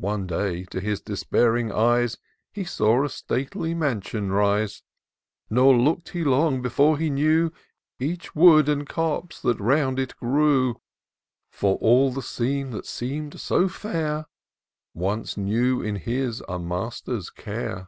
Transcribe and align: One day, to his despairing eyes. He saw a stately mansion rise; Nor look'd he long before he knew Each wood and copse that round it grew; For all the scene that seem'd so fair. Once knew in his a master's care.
One 0.00 0.26
day, 0.26 0.64
to 0.72 0.80
his 0.80 1.00
despairing 1.00 1.70
eyes. 1.70 2.18
He 2.52 2.64
saw 2.64 3.04
a 3.04 3.08
stately 3.08 3.74
mansion 3.74 4.32
rise; 4.32 4.82
Nor 5.48 5.76
look'd 5.78 6.08
he 6.08 6.24
long 6.24 6.62
before 6.62 6.98
he 6.98 7.10
knew 7.10 7.52
Each 8.00 8.34
wood 8.34 8.68
and 8.68 8.88
copse 8.88 9.40
that 9.42 9.60
round 9.60 10.00
it 10.00 10.16
grew; 10.16 10.80
For 11.48 11.76
all 11.76 12.10
the 12.10 12.22
scene 12.22 12.70
that 12.70 12.86
seem'd 12.86 13.38
so 13.38 13.68
fair. 13.68 14.26
Once 14.94 15.36
knew 15.36 15.80
in 15.80 15.94
his 15.94 16.42
a 16.48 16.58
master's 16.58 17.30
care. 17.30 17.86